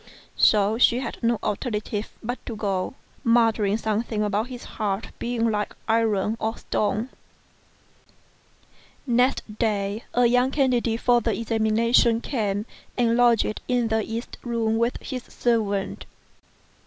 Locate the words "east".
14.03-14.39